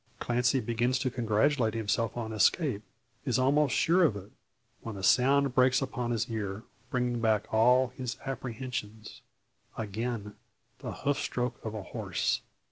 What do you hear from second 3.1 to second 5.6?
is almost sure of it, when a sound